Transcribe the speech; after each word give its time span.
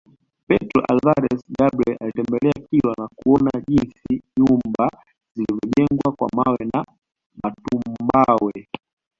Pedro 0.47 0.79
Alvares 0.91 1.41
Cabral 1.57 1.97
alitembelea 1.99 2.53
Kilwa 2.71 2.93
na 2.97 3.07
kuona 3.15 3.51
jinsi 3.67 4.23
nyumba 4.37 4.89
zilivyojengwa 5.35 6.13
kwa 6.17 6.29
mawe 6.35 6.57
na 6.73 6.85
matumbawe 7.43 8.67